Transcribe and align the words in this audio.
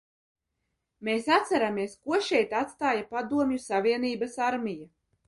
Mēs 1.09 1.27
atceramies, 1.35 1.93
ko 2.07 2.19
šeit 2.29 2.55
atstāja 2.61 3.05
Padomju 3.13 3.61
Savienības 3.67 4.39
armija. 4.47 4.91